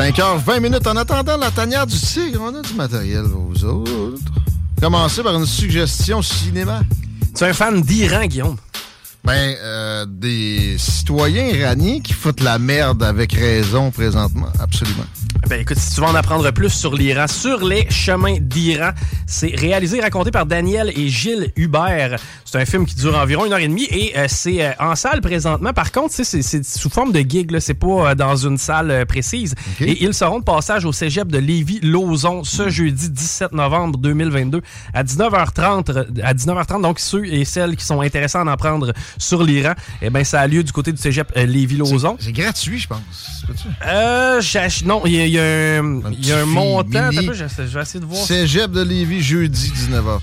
5h20 0.00 0.60
minutes 0.60 0.86
en 0.86 0.96
attendant 0.96 1.36
la 1.36 1.50
tanière 1.50 1.86
du 1.86 1.94
tigre. 1.94 2.40
On 2.42 2.54
a 2.54 2.62
du 2.62 2.72
matériel 2.72 3.24
vous 3.24 3.66
autres. 3.66 4.32
Commencer 4.80 5.22
par 5.22 5.36
une 5.36 5.44
suggestion 5.44 6.22
cinéma. 6.22 6.80
Tu 7.36 7.44
es 7.44 7.48
un 7.48 7.52
fan 7.52 7.82
d'Iran, 7.82 8.24
Guillaume? 8.24 8.56
Ben, 9.22 9.54
euh, 9.62 10.06
des 10.08 10.76
citoyens 10.78 11.46
iraniens 11.46 12.00
qui 12.00 12.14
foutent 12.14 12.40
la 12.40 12.58
merde 12.58 13.02
avec 13.02 13.32
raison 13.34 13.90
présentement, 13.90 14.48
absolument. 14.58 15.04
Ben 15.48 15.60
écoute, 15.60 15.78
si 15.78 15.94
tu 15.94 16.00
veux 16.00 16.06
en 16.06 16.14
apprendre 16.14 16.50
plus 16.52 16.68
sur 16.70 16.94
l'Iran, 16.94 17.26
sur 17.26 17.64
les 17.64 17.88
chemins 17.90 18.36
d'Iran, 18.40 18.90
c'est 19.26 19.54
réalisé 19.56 19.98
et 19.98 20.00
raconté 20.00 20.30
par 20.30 20.44
Daniel 20.46 20.92
et 20.94 21.08
Gilles 21.08 21.50
Hubert. 21.56 22.18
C'est 22.44 22.58
un 22.60 22.64
film 22.66 22.84
qui 22.86 22.94
dure 22.94 23.16
environ 23.16 23.46
une 23.46 23.52
heure 23.52 23.58
et 23.58 23.68
demie 23.68 23.86
et 23.90 24.12
euh, 24.18 24.26
c'est 24.28 24.62
euh, 24.64 24.72
en 24.78 24.94
salle 24.96 25.20
présentement. 25.20 25.72
Par 25.72 25.92
contre, 25.92 26.12
c'est 26.14 26.24
c'est 26.42 26.64
sous 26.64 26.90
forme 26.90 27.12
de 27.12 27.20
gig, 27.20 27.50
là. 27.50 27.60
c'est 27.60 27.74
pas 27.74 28.10
euh, 28.10 28.14
dans 28.14 28.36
une 28.36 28.58
salle 28.58 28.90
euh, 28.90 29.04
précise. 29.04 29.54
Et 29.80 30.04
ils 30.04 30.14
seront 30.14 30.40
de 30.40 30.44
passage 30.44 30.84
au 30.84 30.92
cégep 30.92 31.28
de 31.28 31.38
Lévis-Lauzon 31.38 32.44
ce 32.44 32.68
jeudi 32.68 33.08
17 33.08 33.52
novembre 33.52 33.98
2022 33.98 34.60
à 34.92 35.04
19h30. 35.04 35.90
euh, 35.90 36.04
À 36.22 36.34
19h30, 36.34 36.82
donc 36.82 36.98
ceux 37.00 37.24
et 37.26 37.44
celles 37.44 37.76
qui 37.76 37.84
sont 37.84 38.00
intéressés 38.02 38.38
à 38.38 38.42
en 38.42 38.46
apprendre 38.46 38.92
sur 39.18 39.42
l'Iran, 39.42 39.74
eh 40.02 40.10
ben 40.10 40.24
ça 40.24 40.40
a 40.40 40.46
lieu 40.46 40.62
du 40.62 40.72
côté 40.72 40.92
du 40.92 40.98
cégep 41.00 41.32
euh, 41.36 41.46
Lévis-Lauzon. 41.46 42.16
C'est 42.20 42.32
gratuit, 42.32 42.78
je 42.78 42.88
pense. 42.88 42.98
C'est 43.40 43.46
pas 43.46 43.58
ça? 43.58 43.86
Euh, 43.88 44.40
non, 44.84 45.02
il 45.06 45.12
y, 45.28 45.38
a- 45.38 45.42
un, 45.80 46.00
il 46.12 46.26
y 46.26 46.32
a 46.32 46.38
un 46.38 46.44
petit 46.44 46.50
montant. 46.52 47.10
je, 47.12 47.44
vais 47.74 47.80
essayer 47.82 48.00
de 48.00 48.06
voir. 48.06 48.24
Cégep 48.24 48.70
de 48.70 48.82
Lévis, 48.82 49.22
jeudi 49.22 49.72
19h30. 49.74 50.20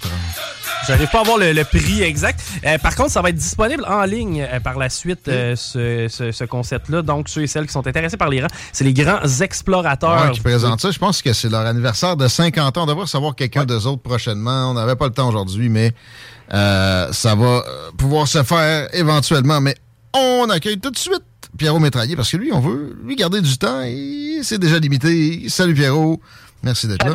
J'arrive 0.87 1.09
pas 1.09 1.19
à 1.19 1.23
voir 1.23 1.37
le, 1.37 1.51
le 1.51 1.63
prix 1.65 2.01
exact. 2.01 2.39
Euh, 2.65 2.77
par 2.77 2.95
contre, 2.95 3.11
ça 3.11 3.21
va 3.21 3.29
être 3.29 3.35
disponible 3.35 3.83
en 3.89 4.03
ligne 4.03 4.41
euh, 4.49 4.59
par 4.61 4.77
la 4.77 4.89
suite, 4.89 5.27
euh, 5.27 5.55
ce, 5.55 6.07
ce- 6.09 6.31
ce 6.31 6.43
concept-là. 6.45 7.01
Donc, 7.01 7.27
ceux 7.27 7.41
et 7.43 7.47
celles 7.47 7.65
qui 7.65 7.73
sont 7.73 7.85
intéressés 7.87 8.15
par 8.15 8.29
l'Iran, 8.29 8.47
c'est 8.71 8.83
les 8.85 8.93
grands 8.93 9.19
explorateurs. 9.41 10.25
Ouais, 10.27 10.31
qui 10.31 10.39
présentent 10.39 10.79
ça. 10.79 10.91
Je 10.91 10.99
pense 10.99 11.21
que 11.21 11.33
c'est 11.33 11.49
leur 11.49 11.65
anniversaire 11.65 12.15
de 12.15 12.27
50 12.27 12.77
ans. 12.77 12.83
On 12.83 12.85
devrait 12.85 13.01
recevoir 13.03 13.35
quelqu'un 13.35 13.65
d'eux 13.65 13.85
autres 13.85 14.01
prochainement. 14.01 14.71
On 14.71 14.75
n'avait 14.75 14.95
pas 14.95 15.07
le 15.07 15.13
temps 15.13 15.27
aujourd'hui, 15.27 15.67
mais 15.67 15.91
euh, 16.53 17.11
ça 17.11 17.35
va 17.35 17.45
euh, 17.67 17.91
pouvoir 17.97 18.27
se 18.27 18.43
faire 18.43 18.87
éventuellement. 18.93 19.59
Mais 19.61 19.75
on 20.13 20.49
accueille 20.49 20.79
tout 20.79 20.91
de 20.91 20.97
suite 20.97 21.21
Pierrot 21.57 21.79
Métraillé 21.79 22.15
parce 22.15 22.31
que 22.31 22.37
lui, 22.37 22.51
on 22.53 22.59
veut 22.59 22.97
lui 23.03 23.15
garder 23.15 23.41
du 23.41 23.57
temps 23.57 23.81
et 23.83 24.39
c'est 24.43 24.57
déjà 24.59 24.79
limité. 24.79 25.49
Salut 25.49 25.73
Pierrot. 25.73 26.21
Merci 26.63 26.87
d'être 26.87 27.05
là. 27.05 27.13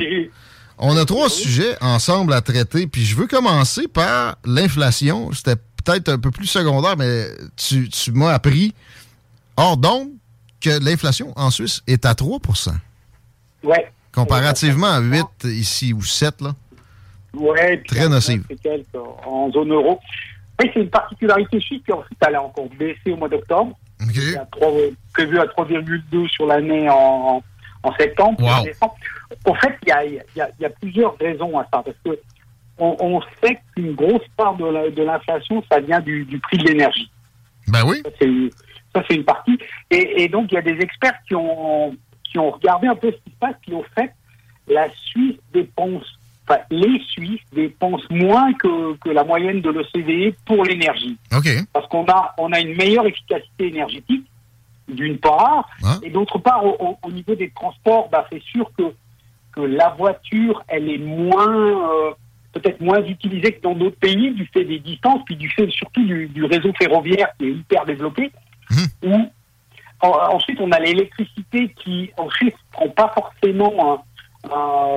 On 0.79 0.97
a 0.97 1.05
trois 1.05 1.29
sujets 1.29 1.77
ensemble 1.81 2.33
à 2.33 2.41
traiter, 2.41 2.87
puis 2.87 3.05
je 3.05 3.15
veux 3.15 3.27
commencer 3.27 3.87
par 3.89 4.37
l'inflation. 4.45 5.31
C'était 5.33 5.57
peut-être 5.85 6.09
un 6.09 6.19
peu 6.19 6.31
plus 6.31 6.47
secondaire, 6.47 6.97
mais 6.97 7.29
tu, 7.57 7.89
tu 7.89 8.11
m'as 8.13 8.33
appris 8.33 8.75
hors 9.57 9.77
d'onde 9.77 10.09
que 10.61 10.71
l'inflation 10.83 11.33
en 11.37 11.51
Suisse 11.51 11.83
est 11.87 12.05
à 12.07 12.15
3% 12.15 12.71
Ouais. 13.65 13.93
comparativement 14.13 14.89
à 14.89 14.99
8 15.01 15.25
ici 15.45 15.93
ou 15.93 16.03
7 16.03 16.41
là. 16.41 16.55
Ouais, 17.35 17.79
puis 17.79 17.97
Très 17.97 18.09
nocive. 18.09 18.45
En 19.27 19.51
zone 19.51 19.73
euro. 19.73 19.99
Oui, 20.61 20.71
c'est 20.75 20.81
une 20.81 20.91
particularité 20.91 21.61
suisse 21.61 21.83
qui 21.85 21.93
ensuite 21.93 22.19
elle 22.27 22.35
a 22.37 22.43
encore 22.43 22.69
baissé 22.79 23.11
au 23.13 23.17
mois 23.17 23.29
d'octobre. 23.29 23.77
Trois- 24.51 24.71
prévu 25.15 25.39
à 25.39 25.47
3,2 25.47 26.29
sur 26.29 26.47
l'année 26.47 26.89
en, 26.91 27.43
en 27.83 27.95
septembre. 27.97 28.37
puis 28.37 28.47
en 28.47 28.59
Wow. 28.59 28.65
décembre. 28.65 28.95
En 29.47 29.55
fait, 29.55 29.79
il 29.87 30.13
y 30.37 30.39
y 30.39 30.43
y 30.61 30.65
a 30.65 30.71
plusieurs 30.71 31.17
raisons 31.19 31.59
à 31.59 31.63
ça. 31.73 31.83
Parce 31.83 31.97
que 32.05 32.19
on, 32.79 32.97
on 33.01 33.21
sait 33.43 33.59
qu'une 33.75 33.95
grosse 33.95 34.27
part 34.37 34.57
de 34.57 34.67
la- 34.67 34.91
de 34.91 35.03
l'inflation, 35.03 35.63
ça 35.71 35.81
vient 35.81 36.01
du, 36.01 36.25
du 36.25 36.39
prix 36.39 36.59
de 36.59 36.65
l'énergie. 36.69 37.11
Ben 37.69 37.83
oui. 37.87 38.03
Ça, 38.05 38.11
c'est 38.19 38.27
une- 38.27 38.51
ça, 38.95 39.03
c'est 39.09 39.17
une 39.17 39.25
partie. 39.25 39.59
Et, 39.91 40.23
et 40.25 40.29
donc, 40.29 40.53
il 40.53 40.57
y 40.57 40.59
a 40.59 40.63
des 40.63 40.79
experts 40.81 41.19
qui 41.27 41.35
ont, 41.35 41.97
qui 42.25 42.39
ont 42.39 42.51
regardé 42.51 42.89
un 42.89 42.95
peu 42.97 43.11
ce 43.11 43.17
qui 43.17 43.31
se 43.31 43.37
passe, 43.41 43.55
qui 43.65 43.73
ont 43.73 43.85
fait 43.95 44.13
la 44.69 44.89
Suisse 45.07 45.37
dépense, 45.53 46.05
enfin, 46.53 46.63
les 46.71 47.01
Suisses 47.11 47.41
dépensent 47.53 48.07
moins 48.11 48.53
que, 48.55 48.97
que 48.99 49.11
la 49.11 49.25
moyenne 49.25 49.61
de 49.61 49.71
l'OCDE 49.71 50.35
pour 50.47 50.65
l'énergie. 50.65 51.17
Parce 51.73 51.87
qu'on 51.89 52.05
a, 52.07 52.35
on 52.39 52.53
a 52.53 52.61
une 52.61 52.77
meilleure 52.77 53.07
efficacité 53.07 53.69
énergétique, 53.69 54.25
d'une 54.89 55.19
part, 55.19 55.69
et 56.03 56.11
d'autre 56.11 56.39
part, 56.39 56.65
au, 56.65 56.77
au- 56.79 56.99
au 57.03 57.11
niveau 57.11 57.35
des 57.35 57.51
transports, 57.51 58.09
bah, 58.11 58.27
c'est 58.31 58.43
sûr 58.43 58.71
que, 58.77 58.83
que 59.55 59.61
la 59.61 59.91
voiture, 59.91 60.63
elle 60.69 60.89
est 60.91 60.99
moins, 60.99 61.49
euh, 61.57 62.11
peut-être 62.53 62.81
moins 62.81 63.03
utilisée 63.05 63.53
que 63.53 63.63
dans 63.63 63.75
d'autres 63.75 63.99
pays 63.99 64.33
du 64.33 64.47
fait 64.53 64.65
des 64.65 64.79
distances, 64.81 65.21
puis 65.25 65.37
du 65.37 65.49
fait 65.51 65.71
surtout 65.71 66.05
du, 66.05 66.27
du 66.29 66.45
réseau 66.45 66.73
ferroviaire 66.79 67.29
qui 67.39 67.47
est 67.47 67.53
hyper 67.53 67.85
développé. 67.87 68.31
Où, 69.05 69.15
en- 70.01 70.35
ensuite, 70.35 70.61
on 70.61 70.71
a 70.73 70.79
l'électricité 70.81 71.69
qui, 71.83 72.11
en 72.19 72.29
Suisse, 72.31 72.55
prend 72.73 72.89
pas 72.89 73.13
forcément 73.15 74.05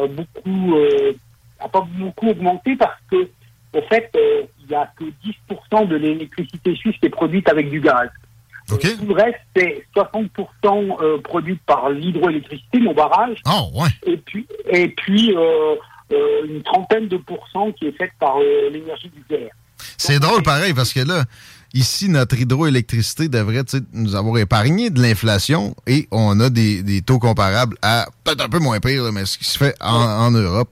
beaucoup, 0.07 0.75
euh, 0.75 1.13
a 1.59 1.69
pas 1.69 1.87
beaucoup 1.97 2.29
augmenté 2.29 2.75
parce 2.75 2.99
que, 3.09 3.29
en 3.75 3.81
fait, 3.89 4.09
euh, 4.15 4.43
il 4.63 4.71
y 4.71 4.75
a 4.75 4.91
que 4.97 5.05
10% 5.05 5.87
de 5.87 5.95
l'électricité 5.95 6.75
suisse 6.75 6.95
qui 6.99 7.07
est 7.07 7.09
produite 7.09 7.49
avec 7.49 7.69
du 7.69 7.79
gaz. 7.81 8.09
Euh, 8.71 8.77
Tout 8.77 9.05
le 9.05 9.13
reste, 9.13 9.39
c'est 9.55 9.85
60% 9.95 10.97
euh, 11.01 11.19
produit 11.21 11.55
par 11.65 11.89
l'hydroélectricité, 11.89 12.79
nos 12.79 12.93
barrages. 12.93 13.41
Et 14.05 14.17
puis, 14.17 14.47
et 14.71 14.87
puis 14.89 15.35
euh, 15.35 15.75
euh, 16.11 16.45
une 16.47 16.63
trentaine 16.63 17.07
de 17.07 17.17
pourcents 17.17 17.71
qui 17.73 17.87
est 17.87 17.97
faite 17.97 18.11
par 18.19 18.39
l'énergie 18.71 19.11
nucléaire. 19.15 19.51
C'est 19.97 20.19
drôle 20.19 20.41
pareil 20.41 20.73
parce 20.73 20.93
que 20.93 21.01
là, 21.01 21.23
ici, 21.75 22.09
notre 22.09 22.35
hydroélectricité 22.39 23.27
devrait 23.29 23.63
nous 23.93 24.15
avoir 24.15 24.39
épargné 24.39 24.89
de 24.89 24.99
l'inflation 24.99 25.75
et 25.85 26.07
on 26.09 26.39
a 26.39 26.49
des, 26.49 26.81
des 26.81 27.03
taux 27.03 27.19
comparables 27.19 27.77
à 27.83 28.07
peut-être 28.23 28.43
un 28.43 28.49
peu 28.49 28.57
moins 28.59 28.79
pire, 28.79 29.03
là, 29.03 29.11
mais 29.11 29.25
ce 29.25 29.37
qui 29.37 29.45
se 29.45 29.57
fait 29.59 29.75
en, 29.81 29.93
en 29.93 30.31
Europe. 30.31 30.71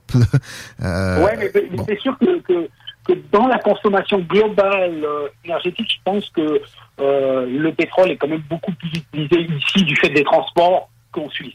Euh, 0.82 1.24
ouais, 1.24 1.36
mais, 1.38 1.50
mais 1.70 1.84
c'est 1.88 2.00
sûr 2.00 2.16
que, 2.18 2.40
que, 2.42 2.68
que 3.06 3.12
dans 3.32 3.46
la 3.46 3.58
consommation 3.58 4.18
globale 4.20 5.04
euh, 5.04 5.28
énergétique, 5.44 5.86
je 5.88 6.02
pense 6.04 6.24
que 6.30 6.60
euh, 7.00 7.46
le 7.46 7.72
pétrole 7.72 8.10
est 8.10 8.16
quand 8.16 8.28
même 8.28 8.42
beaucoup 8.50 8.72
plus 8.72 8.88
utilisé 8.90 9.46
ici 9.56 9.84
du 9.84 9.94
fait 9.96 10.10
des 10.10 10.24
transports. 10.24 10.90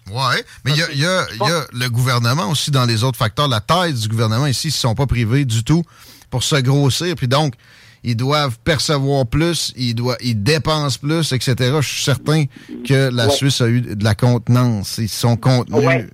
Ouais, 0.10 0.42
mais 0.64 0.72
il 0.72 0.78
y 0.78 0.84
a, 0.84 0.86
il 0.94 1.00
y 1.00 1.06
a- 1.06 1.26
il 1.34 1.38
y 1.50 1.52
a 1.52 1.66
le 1.74 1.90
gouvernement 1.90 2.50
aussi 2.50 2.72
dans 2.72 2.86
les 2.86 3.04
autres 3.04 3.18
facteurs. 3.18 3.50
La 3.50 3.60
taille 3.60 3.94
du 3.94 4.08
gouvernement 4.08 4.46
ici, 4.48 4.68
ils 4.70 4.72
ne 4.72 4.74
sont 4.74 4.96
pas 4.96 5.06
privés 5.06 5.44
du 5.44 5.66
tout 5.66 5.84
pour 6.30 6.44
se 6.44 6.56
grossir. 6.62 7.14
Puis 7.18 7.28
donc, 7.28 7.56
ils 8.04 8.16
doivent 8.16 8.58
percevoir 8.60 9.26
plus, 9.28 9.74
ils, 9.76 9.94
doivent, 9.96 10.18
ils 10.22 10.42
dépensent 10.42 11.00
plus, 11.00 11.32
etc. 11.34 11.56
Je 11.82 11.88
suis 11.88 12.04
certain 12.04 12.46
que 12.88 13.10
la 13.14 13.26
Ouais. 13.28 13.32
Suisse 13.32 13.62
a 13.62 13.68
eu 13.68 13.82
de 13.82 14.04
la 14.04 14.16
contenance. 14.16 14.98
Ils 15.00 15.10
sont 15.10 15.36
contenus 15.38 15.86
Ouais. 15.86 16.08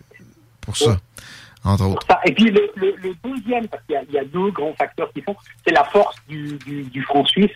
pour 0.61 0.75
ça, 0.77 0.97
entre 1.63 1.85
autres. 1.85 2.05
Ça. 2.09 2.19
Et 2.25 2.33
puis 2.33 2.45
le, 2.51 2.69
le, 2.75 2.95
le 3.03 3.13
deuxième, 3.23 3.67
parce 3.67 3.83
qu'il 3.85 3.93
y 3.95 3.97
a- 3.97 4.03
il 4.09 4.13
y, 4.15 4.19
a 4.19 4.25
deux 4.25 4.51
grands 4.51 4.73
facteurs 4.77 5.11
qui 5.13 5.21
font, 5.21 5.35
c'est 5.65 5.73
la 5.73 5.83
force 5.85 6.15
du, 6.27 6.57
du, 6.65 6.83
du 6.83 7.01
franc 7.03 7.25
suisse. 7.25 7.51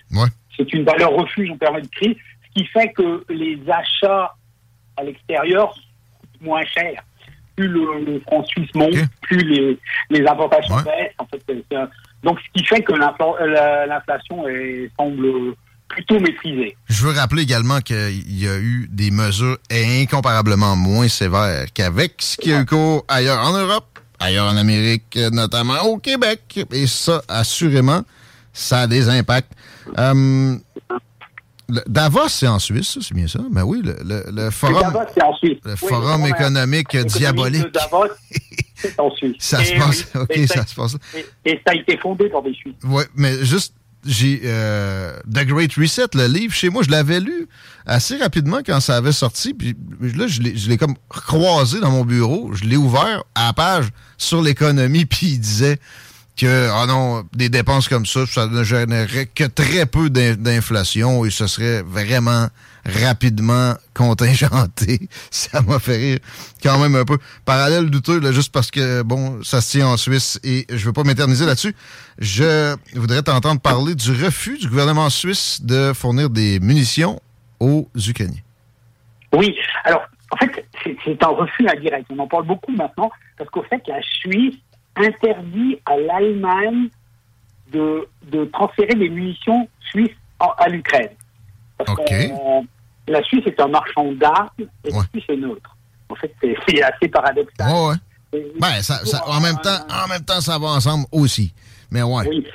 C'est 0.56 0.72
une 0.74 0.84
valeur 0.84 1.12
refuge 1.12 1.50
en 1.52 1.58
période 1.58 1.84
de 1.84 1.90
crise, 1.90 2.16
ce 2.46 2.60
qui 2.62 2.68
fait 2.68 2.92
que 2.94 3.24
les 3.30 3.60
achats 3.70 4.36
à 4.98 5.04
l'extérieur 5.04 5.74
coûtent 6.20 6.42
moins 6.42 6.64
cher. 6.66 7.02
Plus 7.56 7.68
le, 7.68 8.04
le 8.06 8.20
franc 8.22 8.44
suisse 8.46 8.70
monte, 8.76 8.96
plus 9.22 9.40
les, 9.40 9.78
les 10.10 10.26
importations 10.28 10.76
baissent. 10.82 11.14
En 11.18 11.26
fait, 11.26 11.42
c'est 11.48 11.76
un- 11.76 11.90
donc, 12.24 12.38
ce 12.40 12.60
qui 12.60 12.66
fait 12.66 12.82
que 12.82 12.94
la- 12.94 13.86
l'inflation 13.86 14.44
semble 14.98 15.54
plutôt 15.88 16.20
maîtrisée. 16.20 16.78
Je 16.88 17.04
veux 17.06 17.14
rappeler 17.14 17.42
également 17.44 17.80
qu'il 17.82 18.40
y 18.40 18.48
a 18.48 18.58
eu 18.60 18.88
des 18.92 19.10
mesures 19.12 19.58
incomparablement 19.72 20.76
moins 20.76 21.08
sévères 21.08 21.66
qu'avec 21.74 22.14
ce 22.20 22.38
qui 22.38 22.54
a 22.54 22.62
eu 22.62 22.66
cours 22.66 23.04
ailleurs 23.08 23.40
en 23.40 23.54
Europe, 23.58 24.00
ailleurs 24.20 24.46
en 24.52 24.58
Amérique, 24.58 25.18
notamment 25.32 25.82
au 25.86 25.98
Québec. 25.98 26.60
Et 26.72 26.86
ça, 26.86 27.22
assurément, 27.28 28.02
ça 28.54 28.82
a 28.82 28.88
des 28.88 29.10
impacts. 29.10 29.52
Euh, 29.98 30.56
Davos, 31.88 32.30
c'est 32.30 32.48
en 32.48 32.60
Suisse, 32.60 32.98
c'est 33.02 33.14
bien 33.14 33.28
ça? 33.28 33.40
Mais 33.52 33.62
oui, 33.62 33.82
le, 33.84 34.50
forum, 34.50 34.82
Davos, 34.82 35.00
c'est 35.14 35.24
en 35.24 35.34
Suisse. 35.36 35.58
Le 35.64 35.76
forum 35.76 36.26
économique 36.26 36.98
diabolique. 36.98 37.64
De 37.64 37.70
Davos, 37.70 38.08
c'est 38.80 39.00
en 39.00 39.12
Suisse. 39.12 39.36
ça 39.40 39.64
se 39.64 39.74
passe, 39.74 40.06
OK, 40.16 40.38
ça, 40.48 40.66
se 40.66 40.76
passe. 40.76 40.98
Et, 41.46 41.60
ça 41.66 41.74
a 41.74 41.76
été 41.76 41.98
fondé 41.98 42.30
par 42.30 42.42
des 42.42 42.54
Suisses. 42.54 42.76
Oui, 42.84 43.04
mais 43.16 43.44
juste, 43.44 43.74
j'ai 44.06 44.42
euh, 44.46 45.20
The 45.32 45.46
Great 45.46 45.74
Reset, 45.74 46.08
le 46.14 46.28
livre, 46.28 46.54
chez 46.54 46.70
moi, 46.70 46.84
je 46.84 46.90
l'avais 46.90 47.20
lu 47.20 47.48
assez 47.86 48.18
rapidement 48.18 48.60
quand 48.66 48.80
ça 48.80 48.96
avait 48.96 49.12
sorti. 49.12 49.54
Puis 49.54 49.76
là, 50.02 50.28
je 50.28 50.42
l'ai 50.42 50.78
comme 50.78 50.96
croisé 51.10 51.80
dans 51.80 51.92
mon 51.92 52.06
bureau. 52.06 52.54
Je 52.54 52.64
l'ai 52.64 52.78
ouvert 52.78 53.24
à 53.36 53.48
la 53.48 53.54
page 53.54 53.90
sur 54.18 54.42
l'économie, 54.42 55.06
puis 55.10 55.28
il 55.28 55.40
disait 55.40 55.80
que, 56.38 56.70
ah 56.72 56.86
non, 56.88 57.26
des 57.34 57.50
dépenses 57.50 57.90
comme 57.90 58.06
ça, 58.06 58.26
ça 58.26 58.48
ne 58.48 58.64
générerait 58.64 59.26
que 59.26 59.44
très 59.44 59.86
peu 59.86 60.10
d'inflation 60.10 61.26
et 61.26 61.30
ce 61.30 61.48
serait 61.48 61.82
vraiment 61.82 62.48
rapidement 62.86 63.74
contingenté. 63.94 65.00
Ça 65.32 65.62
m'a 65.62 65.80
fait 65.80 65.98
rire 65.98 66.20
quand 66.62 66.80
même 66.80 66.96
un 66.96 67.06
peu. 67.06 67.18
Parallèle 67.46 67.90
douteux, 67.90 68.20
là, 68.20 68.32
juste 68.32 68.52
parce 68.52 68.72
que, 68.72 69.02
bon, 69.02 69.42
ça 69.44 69.62
se 69.62 69.72
tient 69.72 69.88
en 69.88 69.98
Suisse 69.98 70.40
et 70.44 70.66
je 70.70 70.86
veux 70.86 70.94
pas 70.94 71.04
m'éterniser 71.04 71.46
là-dessus. 71.46 71.76
Je 72.18 72.76
voudrais 72.96 73.22
t'entendre 73.22 73.62
parler 73.62 73.96
du 73.96 74.12
refus 74.12 74.58
du 74.58 74.68
gouvernement 74.68 75.10
suisse 75.10 75.62
de 75.62 75.94
fournir 75.94 76.30
des 76.30 76.60
munitions 76.60 77.22
aux 77.60 77.88
Ukrainiens. 77.96 78.42
Oui, 79.34 79.56
alors, 79.84 80.04
en 80.32 80.38
fait, 80.38 80.66
c'est 80.84 81.24
un 81.24 81.30
refus 81.30 81.68
indirect. 81.68 82.08
On 82.10 82.20
en 82.20 82.28
parle 82.28 82.46
beaucoup 82.46 82.72
maintenant 82.72 83.12
parce 83.38 83.50
qu'au 83.50 83.64
fait, 83.64 83.82
la 83.88 84.02
Suisse 84.02 84.56
interdit 84.96 85.80
à 85.86 85.98
l'Allemagne 85.98 86.90
de, 87.72 88.08
de, 88.32 88.46
transférer 88.46 88.96
des 88.96 89.10
munitions 89.10 89.68
suisses 89.92 90.16
à 90.40 90.68
l'Ukraine. 90.70 91.10
Parce 91.86 92.10
que 92.10 93.12
la 93.12 93.24
Suisse 93.24 93.44
est 93.48 93.60
un 93.60 93.68
marchand 93.68 94.12
d'armes 94.14 94.50
et 94.60 94.92
la 94.92 95.04
Suisse 95.12 95.24
est 95.30 95.38
neutre. 95.38 95.76
En 96.10 96.16
fait, 96.16 96.34
c'est 96.42 96.82
assez 96.84 97.08
paradoxal. 97.08 97.98
ben, 98.32 98.82
ça, 98.82 99.02
en, 99.26 99.40
même 99.42 99.58
temps, 99.58 99.80
en 99.90 100.08
même 100.08 100.24
temps, 100.24 100.42
ça 100.42 100.58
va 100.58 100.68
ensemble 100.68 101.06
aussi. 101.12 101.54
Mais 101.92 102.04
ouais. 102.04 102.28
Oui. 102.28 102.46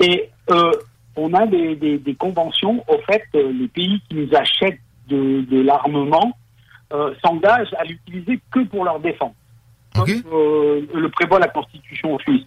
Et 0.00 0.30
euh, 0.50 0.72
on 1.16 1.32
a 1.34 1.46
des, 1.46 1.76
des, 1.76 2.14
conventions. 2.14 2.82
Au 2.88 2.98
fait, 3.02 3.24
euh, 3.34 3.52
les 3.52 3.68
pays 3.68 4.00
qui 4.08 4.16
nous 4.16 4.34
achètent 4.34 4.80
de, 5.08 5.42
de 5.42 5.62
l'armement 5.62 6.36
euh, 6.92 7.14
s'engagent 7.24 7.74
à 7.78 7.84
l'utiliser 7.84 8.40
que 8.50 8.60
pour 8.64 8.84
leur 8.84 9.00
défense. 9.00 9.34
Euh, 9.96 10.86
le 10.94 11.08
prévoit 11.10 11.38
la 11.38 11.48
Constitution 11.48 12.18
suisse. 12.20 12.44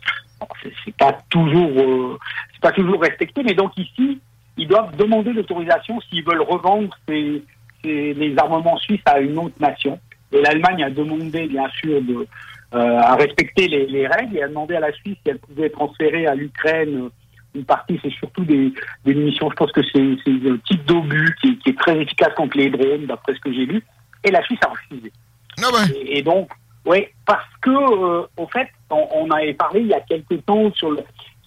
C'est 0.84 0.96
pas 0.96 1.18
toujours, 1.30 1.72
euh, 1.78 2.20
c'est 2.54 2.62
pas 2.62 2.72
toujours 2.72 3.02
respecté, 3.02 3.44
mais 3.44 3.54
donc 3.54 3.72
ici, 3.78 4.20
ils 4.58 4.68
doivent 4.68 4.96
demander 4.96 5.34
l'autorisation 5.34 6.00
s'ils 6.02 6.24
veulent 6.24 6.42
revendre 6.42 6.96
ces, 7.08 7.44
les 7.84 8.36
armements 8.38 8.78
suisses 8.78 9.02
à 9.06 9.20
une 9.20 9.38
autre 9.38 9.56
nation. 9.60 10.00
Et 10.32 10.42
l'Allemagne 10.42 10.84
a 10.84 10.90
demandé, 10.90 11.48
bien 11.48 11.70
sûr, 11.70 12.02
de, 12.02 12.28
euh, 12.74 12.98
à 13.00 13.16
respecter 13.16 13.68
les, 13.68 14.08
règles 14.08 14.38
et 14.38 14.44
a 14.44 14.48
demandé 14.48 14.76
à 14.76 14.80
la 14.80 14.92
Suisse 14.92 15.18
si 15.24 15.30
elle 15.30 15.40
pouvait 15.40 15.70
transférer 15.70 16.28
à 16.28 16.36
l'Ukraine 16.36 17.10
une 17.54 17.64
partie, 17.64 17.98
c'est 18.04 18.12
surtout 18.12 18.44
des, 18.44 18.74
munitions, 19.06 19.50
je 19.50 19.56
pense 19.56 19.72
que 19.72 19.82
c'est 19.94 20.02
un 20.02 20.58
type 20.68 20.86
d'obus 20.86 21.34
qui, 21.42 21.58
est 21.66 21.78
très 21.78 21.98
efficace 22.02 22.34
contre 22.36 22.58
les 22.58 22.70
drones, 22.70 23.06
d'après 23.06 23.34
ce 23.34 23.40
que 23.40 23.54
j'ai 23.54 23.66
lu. 23.66 23.82
Et 24.24 24.32
la 24.32 24.44
Suisse 24.44 24.60
a 24.66 24.70
refusé. 24.70 25.12
Ah 25.64 25.70
et, 26.06 26.22
donc, 26.22 26.50
oui, 26.86 27.08
parce 27.26 27.48
que, 27.62 27.70
euh, 27.70 28.28
au 28.36 28.48
fait, 28.48 28.68
on, 28.90 29.30
avait 29.32 29.54
parlé 29.54 29.82
il 29.82 29.88
y 29.88 29.94
a 29.94 30.02
quelques 30.02 30.44
temps 30.46 30.70
sur 30.74 30.92
le, 30.92 31.00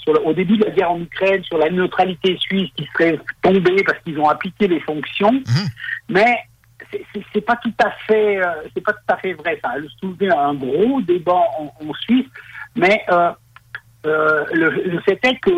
au 0.08 0.32
début 0.32 0.56
de 0.56 0.64
la 0.64 0.70
guerre 0.70 0.92
en 0.92 1.00
Ukraine, 1.00 1.42
sur 1.44 1.58
la 1.58 1.70
neutralité 1.70 2.36
suisse 2.38 2.70
qui 2.76 2.88
serait 2.92 3.18
tombée 3.42 3.82
parce 3.84 3.98
qu'ils 4.00 4.18
ont 4.18 4.28
appliqué 4.28 4.68
les 4.68 4.80
fonctions, 4.80 5.32
mhm. 5.32 5.68
mais 6.08 6.38
c'est 7.32 7.40
pas 7.40 7.56
tout 7.56 7.72
à 7.84 7.90
fait, 8.06 8.38
euh, 8.38 8.46
c'est 8.74 8.82
pas 8.82 8.92
tout 8.92 9.12
à 9.12 9.16
fait 9.18 9.34
vrai. 9.34 9.58
Ça 9.62 9.70
a 9.70 9.76
soulevé 10.00 10.30
un 10.30 10.54
gros 10.54 11.00
débat 11.02 11.42
en, 11.58 11.94
Suisse, 12.00 12.26
mais 12.76 13.02
euh, 13.10 13.32
le, 14.04 14.70
le, 14.70 15.00
fait 15.00 15.18
est 15.24 15.38
que 15.40 15.50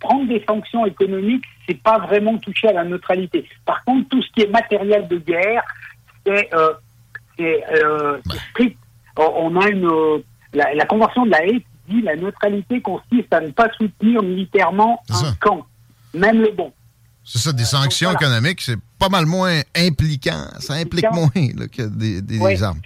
prendre 0.00 0.26
des 0.26 0.42
sanctions 0.48 0.84
économiques, 0.86 1.44
c'est 1.68 1.80
pas 1.80 1.98
vraiment 1.98 2.36
toucher 2.38 2.68
à 2.68 2.72
la 2.72 2.84
neutralité. 2.84 3.48
Par 3.64 3.84
contre, 3.84 4.08
tout 4.08 4.22
ce 4.22 4.32
qui 4.32 4.42
est 4.42 4.50
matériel 4.50 5.06
de 5.06 5.18
guerre, 5.18 5.62
c'est 6.26 6.50
strict 8.50 8.76
on 9.16 9.60
a 9.60 9.68
une 9.68 10.22
la, 10.54 10.86
convention 10.86 11.26
de 11.26 11.30
la 11.30 11.44
Haye 11.44 11.64
dit 11.92 12.02
la 12.02 12.16
neutralité 12.16 12.80
consiste 12.80 13.32
à 13.32 13.40
ne 13.40 13.50
pas 13.50 13.68
soutenir 13.78 14.22
militairement 14.22 15.02
un 15.10 15.32
camp, 15.40 15.66
même 16.14 16.40
le 16.40 16.50
bon. 16.52 16.72
C'est 17.24 17.38
ça, 17.38 17.52
des 17.52 17.64
sanctions 17.64 18.10
économiques, 18.10 18.60
c'est 18.60 18.78
pas 18.98 19.08
mal 19.08 19.26
moins 19.26 19.60
impliquant. 19.76 20.44
Ça 20.58 20.74
implique 20.74 21.10
moins 21.12 21.28
que 21.28 21.88
des, 21.88 22.62
armes. 22.62 22.80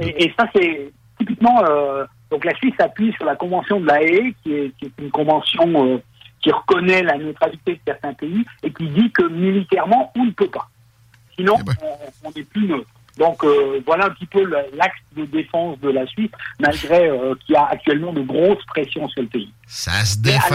et, 0.00 0.32
ça, 0.38 0.46
c'est 0.54 0.92
typiquement. 1.18 1.64
Euh, 1.64 2.04
donc 2.30 2.44
la 2.44 2.54
Suisse 2.56 2.74
s'appuie 2.78 3.12
sur 3.14 3.24
la 3.24 3.36
convention 3.36 3.80
de 3.80 3.86
la 3.86 4.02
Haye, 4.02 4.34
qui 4.42 4.52
est, 4.52 4.72
une 4.98 5.10
convention 5.10 5.86
euh, 5.86 5.98
qui 6.42 6.52
reconnaît 6.52 7.02
la 7.02 7.16
neutralité 7.16 7.72
de 7.74 7.80
certains 7.86 8.12
pays 8.12 8.44
et 8.62 8.70
qui 8.70 8.86
dit 8.90 9.10
que 9.12 9.26
militairement, 9.28 10.12
on 10.14 10.26
ne 10.26 10.30
peut 10.30 10.50
pas. 10.50 10.68
Sinon, 11.34 11.54
eh 11.58 11.62
ben. 11.62 11.74
on 12.24 12.30
n'est 12.30 12.44
plus 12.44 12.66
neutre. 12.66 12.90
Donc 13.18 13.42
euh, 13.42 13.82
voilà 13.84 14.06
un 14.06 14.10
petit 14.10 14.26
peu 14.26 14.44
l'axe 14.44 14.96
de 15.16 15.24
défense 15.24 15.78
de 15.80 15.90
la 15.90 16.06
Suisse, 16.06 16.30
malgré 16.60 17.08
euh, 17.08 17.34
qu'il 17.44 17.54
y 17.54 17.56
a 17.56 17.66
actuellement 17.66 18.12
de 18.12 18.22
grosses 18.22 18.64
pressions 18.66 19.08
sur 19.08 19.22
le 19.22 19.28
pays. 19.28 19.52
Ça 19.66 20.04
se 20.04 20.18
défend. 20.18 20.54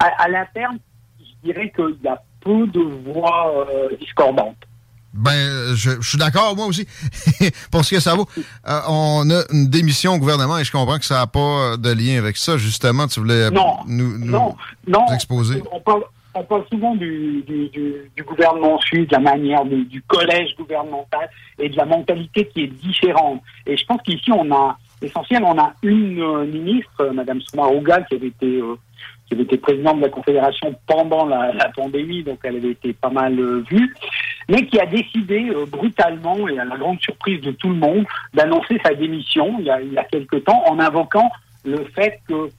À 0.00 0.28
l'interne, 0.28 0.78
je 1.20 1.48
dirais 1.48 1.70
qu'il 1.74 1.96
y 2.02 2.08
a 2.08 2.20
peu 2.40 2.66
de 2.66 2.80
voix 2.80 3.52
euh, 3.68 3.94
discordantes. 4.00 4.56
Ben, 5.12 5.74
je, 5.74 6.00
suis 6.00 6.18
d'accord, 6.18 6.54
moi 6.56 6.66
aussi, 6.66 6.86
pour 7.70 7.84
ce 7.84 7.96
que 7.96 8.00
ça 8.00 8.14
vaut. 8.14 8.28
on 8.64 9.28
a 9.30 9.42
une 9.52 9.68
démission 9.68 10.14
au 10.14 10.18
gouvernement 10.18 10.56
et 10.56 10.64
je 10.64 10.72
comprends 10.72 10.98
que 10.98 11.04
ça 11.04 11.16
n'a 11.16 11.26
pas 11.26 11.76
de 11.76 11.90
lien 11.90 12.16
avec 12.16 12.36
ça. 12.36 12.56
Justement, 12.56 13.08
tu 13.08 13.20
voulais 13.20 13.50
nous, 13.50 14.18
nous, 14.18 14.56
non, 14.86 15.06
exposer. 15.12 15.62
On 15.72 15.80
on 16.34 16.44
parle 16.44 16.64
souvent 16.70 16.94
du, 16.94 17.42
du, 17.46 18.22
gouvernement 18.24 18.78
suisse, 18.78 19.08
de 19.08 19.14
la 19.14 19.20
manière 19.20 19.64
du 19.64 20.02
collège 20.02 20.54
gouvernemental 20.56 21.28
et 21.58 21.68
de 21.68 21.76
la 21.76 21.84
mentalité 21.84 22.46
qui 22.46 22.64
est 22.64 22.66
différente. 22.68 23.42
Et 23.66 23.76
je 23.76 23.84
pense 23.84 24.00
qu'ici, 24.02 24.30
on 24.30 24.50
a, 24.52 24.78
essentiel, 25.02 25.42
on 25.44 25.58
a 25.58 25.72
une 25.82 26.20
euh, 26.20 26.44
ministre, 26.44 27.00
euh, 27.00 27.12
Madame 27.12 27.40
Soumarouga, 27.40 28.02
qui 28.02 28.14
avait 28.16 28.28
été 28.28 28.60
euh, 28.60 28.76
qui 29.26 29.34
avait 29.34 29.44
été 29.44 29.58
présidente 29.58 29.98
de 29.98 30.02
la 30.02 30.08
Confédération 30.08 30.74
pendant 30.88 31.24
la, 31.24 31.70
pandémie, 31.76 32.24
donc 32.24 32.40
elle 32.42 32.56
avait 32.56 32.72
été 32.72 32.92
pas 32.92 33.10
mal 33.10 33.36
vue, 33.70 33.94
mais 34.48 34.66
qui 34.66 34.80
a 34.80 34.86
décidé 34.86 35.52
brutalement, 35.68 36.48
et 36.48 36.58
à 36.58 36.64
la 36.64 36.76
grande 36.76 37.00
surprise 37.00 37.40
de 37.40 37.52
tout 37.52 37.68
le 37.68 37.76
monde, 37.76 38.04
d'annoncer 38.34 38.80
sa 38.84 38.92
démission 38.92 39.54
il 39.60 39.66
y, 39.66 39.70
a, 39.70 39.80
il 39.80 39.92
y 39.92 39.98
a 39.98 40.02
quelque 40.02 40.34
temps 40.34 40.64
en 40.66 40.80
invoquant 40.80 41.30
le 41.64 41.84
fait 41.94 42.20
que 42.26 42.50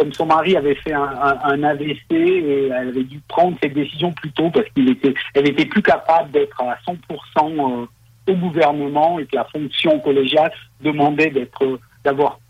comme 0.00 0.14
son 0.14 0.24
mari 0.24 0.56
avait 0.56 0.76
fait 0.76 0.94
un, 0.94 1.62
AVC 1.62 2.10
et 2.10 2.68
elle 2.68 2.88
avait 2.88 3.04
dû 3.04 3.20
prendre 3.28 3.54
cette 3.62 3.74
décision 3.74 4.10
plus 4.12 4.32
tôt 4.32 4.48
parce 4.48 4.66
qu'elle 4.70 4.88
était, 4.88 5.12
était 5.34 5.66
plus 5.66 5.82
capable 5.82 6.30
d'être 6.30 6.58
à 6.62 6.78
100% 6.86 6.96
euh, 7.36 7.86
au 8.26 8.34
gouvernement 8.34 9.18
et 9.18 9.26
que 9.26 9.36
la 9.36 9.44
fonction 9.44 10.00
collégiale 10.00 10.50
demandait 10.80 11.28
d'être, 11.28 11.78
d'avoir 12.02 12.40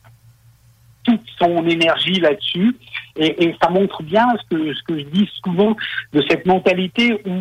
toute 1.02 1.24
son 1.40 1.66
énergie 1.66 2.20
là-dessus. 2.20 2.76
Et, 3.16 3.52
ça 3.60 3.68
montre 3.68 4.04
bien 4.04 4.28
ce 4.48 4.56
que, 4.56 4.98
je 4.98 5.04
dis 5.06 5.28
souvent 5.42 5.74
de 6.12 6.22
cette 6.28 6.46
mentalité 6.46 7.20
où, 7.26 7.40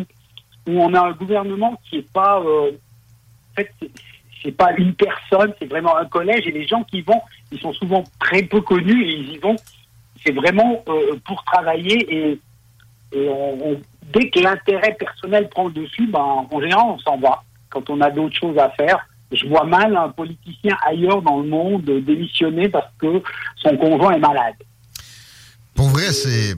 où 0.66 0.82
on 0.82 0.92
a 0.92 1.06
un 1.06 1.12
gouvernement 1.12 1.80
qui 1.88 1.98
est 1.98 2.12
pas, 2.12 2.40
euh, 2.40 2.72
en 2.72 3.54
fait, 3.54 3.72
c'est 4.42 4.56
pas 4.56 4.72
une 4.76 4.94
personne, 4.94 5.54
c'est 5.60 5.70
vraiment 5.70 5.96
un 5.96 6.06
collège 6.06 6.48
et 6.48 6.50
les 6.50 6.66
gens 6.66 6.82
qui 6.82 7.00
vont, 7.02 7.20
ils 7.52 7.60
sont 7.60 7.72
souvent 7.74 8.02
très 8.18 8.42
peu 8.42 8.60
connus 8.60 9.04
et 9.04 9.12
ils 9.12 9.32
y 9.34 9.38
vont 9.38 9.54
c'est 10.24 10.32
vraiment 10.32 10.82
euh, 10.88 11.16
pour 11.24 11.42
travailler 11.44 12.06
et, 12.14 12.40
dès 14.12 14.30
que 14.30 14.40
l'intérêt 14.40 14.96
personnel 14.98 15.48
prend 15.48 15.66
le 15.66 15.72
dessus, 15.72 16.06
ben, 16.06 16.46
en 16.48 16.60
général, 16.60 16.84
on 16.86 16.98
s'en 17.00 17.18
va 17.18 17.42
quand 17.68 17.88
on 17.90 18.00
a 18.00 18.10
d'autres 18.10 18.36
choses 18.36 18.58
à 18.58 18.70
faire. 18.70 18.98
Je 19.32 19.46
vois 19.46 19.64
mal 19.64 19.96
un 19.96 20.08
politicien 20.08 20.76
ailleurs 20.86 21.22
dans 21.22 21.40
le 21.40 21.48
monde 21.48 21.84
démissionner 21.84 22.68
parce 22.68 22.90
que 23.00 23.22
son 23.56 23.76
conjoint 23.76 24.12
est 24.12 24.18
malade. 24.18 24.54
Pour 25.74 25.88
vrai, 25.88 26.12
c'est. 26.12 26.54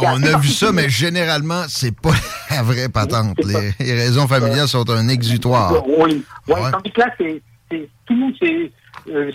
on 0.00 0.22
a 0.22 0.38
vu 0.38 0.48
ça, 0.48 0.70
mais 0.72 0.88
généralement, 0.88 1.64
c'est 1.68 1.98
pas 1.98 2.14
la 2.50 2.62
vraie 2.62 2.88
patente. 2.88 3.38
Les, 3.44 3.94
raisons 3.94 4.28
familiales 4.28 4.68
sont 4.68 4.88
un 4.90 5.08
exutoire. 5.08 5.82
Oui, 5.98 6.22
tandis 6.46 6.90
que 6.92 7.00
là, 7.00 7.10
c'est, 7.18 7.42
tout 7.70 8.14
le 8.14 8.16
monde, 8.16 8.34
c'est 8.38 8.70
euh, 9.08 9.30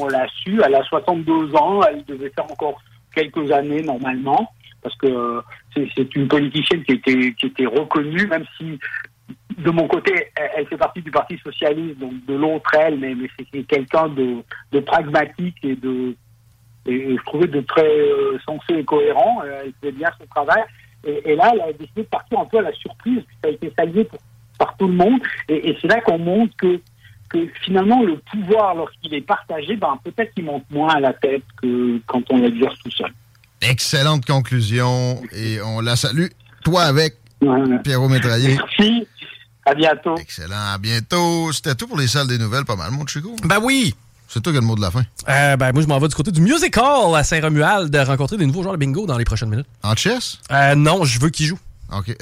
on, 0.00 0.06
l'a 0.08 0.26
su, 0.28 0.60
elle 0.64 0.74
a 0.74 0.82
62 0.82 1.54
ans, 1.54 1.80
elle 1.82 2.04
devait 2.04 2.30
faire 2.30 2.50
encore 2.50 2.80
quelques 3.14 3.50
années 3.50 3.82
normalement, 3.82 4.52
parce 4.82 4.96
que 4.96 5.42
c'est 5.74 6.14
une 6.14 6.28
politicienne 6.28 6.84
qui 6.84 6.92
était, 6.92 7.66
reconnue, 7.66 8.26
même 8.26 8.44
si 8.56 8.78
de 9.58 9.70
mon 9.70 9.86
côté, 9.86 10.12
elle 10.56 10.66
fait 10.66 10.76
partie 10.76 11.02
du 11.02 11.10
Parti 11.10 11.38
socialiste, 11.38 11.98
donc 11.98 12.24
de 12.26 12.34
l'autre 12.34 12.70
elle, 12.74 12.98
mais, 12.98 13.14
c'est 13.52 13.62
quelqu'un 13.64 14.08
de, 14.08 14.80
pragmatique 14.80 15.56
et 15.62 15.76
de 15.76 16.14
et, 16.86 17.16
je 17.16 17.22
trouvais 17.24 17.46
de 17.46 17.60
très 17.60 17.86
euh, 17.86 18.38
sensé 18.46 18.74
et 18.74 18.84
cohérent. 18.84 19.42
Euh, 19.44 19.62
elle 19.64 19.72
faisait 19.80 19.92
bien 19.92 20.08
son 20.18 20.26
travail. 20.26 20.64
Et, 21.04 21.34
là, 21.34 21.50
elle 21.54 21.60
a 21.62 21.72
décidé 21.72 22.02
de 22.02 22.08
partir 22.08 22.40
un 22.40 22.44
peu 22.44 22.58
à 22.58 22.62
la 22.62 22.72
surprise, 22.72 23.22
ça 23.42 23.48
a 23.48 23.52
été 23.52 23.72
salué 23.78 24.06
par 24.58 24.76
tout 24.76 24.86
le 24.86 24.94
monde. 24.94 25.20
Et, 25.48 25.76
c'est 25.80 25.88
là 25.88 26.00
qu'on 26.00 26.18
montre 26.18 26.54
que, 26.56 26.80
que 27.30 27.38
finalement, 27.64 28.02
le 28.02 28.18
pouvoir, 28.30 28.74
lorsqu'il 28.74 29.14
est 29.14 29.20
partagé, 29.22 29.76
ben, 29.76 29.98
peut-être 30.04 30.34
qu'il 30.34 30.44
monte 30.44 30.64
moins 30.70 30.94
à 30.94 31.00
la 31.00 31.12
tête 31.12 31.42
que 31.62 32.00
quand 32.06 32.22
on 32.30 32.38
l'exerce 32.38 32.78
tout 32.80 32.90
seul. 32.90 33.12
Excellente 33.62 34.26
conclusion. 34.26 35.20
Et 35.32 35.60
on 35.62 35.80
la 35.80 35.96
salue. 35.96 36.26
Toi 36.64 36.82
avec 36.82 37.16
Pierrot 37.84 38.08
Métraillé. 38.08 38.56
Merci. 38.56 39.06
À 39.64 39.74
bientôt. 39.74 40.16
Excellent. 40.16 40.72
À 40.74 40.78
bientôt. 40.78 41.52
C'était 41.52 41.74
tout 41.74 41.86
pour 41.86 41.98
les 41.98 42.08
salles 42.08 42.26
des 42.26 42.38
nouvelles, 42.38 42.64
pas 42.64 42.76
mal, 42.76 42.90
mon 42.90 43.06
Chico. 43.06 43.34
Ben 43.44 43.58
oui. 43.62 43.94
C'est 44.28 44.40
toi 44.40 44.52
qui 44.52 44.58
as 44.58 44.60
le 44.60 44.66
mot 44.66 44.76
de 44.76 44.80
la 44.80 44.90
fin. 44.90 45.02
Euh, 45.28 45.56
ben, 45.56 45.72
moi, 45.72 45.82
je 45.82 45.88
m'en 45.88 45.98
vais 45.98 46.06
du 46.06 46.14
côté 46.14 46.30
du 46.30 46.40
musical 46.40 47.14
à 47.16 47.24
Saint-Romuald 47.24 47.90
de 47.90 47.98
rencontrer 47.98 48.36
des 48.36 48.46
nouveaux 48.46 48.62
joueurs 48.62 48.74
de 48.74 48.78
bingo 48.78 49.04
dans 49.04 49.18
les 49.18 49.24
prochaines 49.24 49.50
minutes. 49.50 49.66
En 49.82 49.96
chess? 49.96 50.38
Euh, 50.52 50.76
non, 50.76 51.04
je 51.04 51.18
veux 51.20 51.30
qu'ils 51.30 51.46
jouent. 51.46 51.58
OK. 51.92 52.16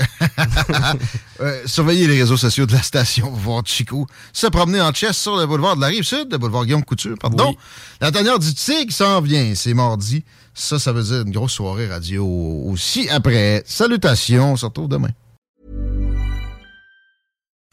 euh, 1.40 1.62
surveillez 1.66 2.06
les 2.06 2.20
réseaux 2.20 2.36
sociaux 2.36 2.66
de 2.66 2.72
la 2.72 2.82
station 2.82 3.28
pour 3.28 3.38
voir 3.38 3.62
Chico 3.66 4.06
se 4.32 4.46
promener 4.46 4.80
en 4.80 4.92
chess 4.92 5.16
sur 5.16 5.36
le 5.36 5.46
boulevard 5.46 5.76
de 5.76 5.80
la 5.80 5.88
Rive-Sud, 5.88 6.28
le 6.30 6.38
boulevard 6.38 6.64
Guillaume 6.64 6.84
Couture, 6.84 7.16
pardon. 7.20 7.54
La 8.00 8.10
tanière 8.10 8.38
du 8.38 8.52
Tigre 8.54 8.92
s'en 8.92 9.20
vient, 9.20 9.54
c'est 9.54 9.74
mardi. 9.74 10.24
Ça, 10.54 10.78
ça 10.78 10.92
veut 10.92 11.02
dire 11.02 11.22
une 11.22 11.32
grosse 11.32 11.52
soirée 11.52 11.86
radio 11.86 12.26
aussi 12.66 13.08
après. 13.08 13.62
Salutations, 13.66 14.52
on 14.52 14.56
se 14.56 14.66
retrouve 14.66 14.88
demain. 14.88 15.10